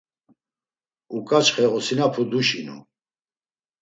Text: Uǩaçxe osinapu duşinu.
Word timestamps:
Uǩaçxe 1.15 1.65
osinapu 1.77 2.23
duşinu. 2.29 2.77